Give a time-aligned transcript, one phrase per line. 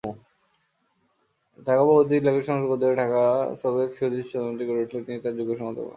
[1.67, 5.51] ঢাকা প্রগতি লেখক সংঘের উদ্যোগে ঢাকা জেলা "সোভিয়েত সুহৃদ সমিতি" গড়ে উঠলে তিনি তার যুগ্ম
[5.53, 5.89] সম্পাদক হন।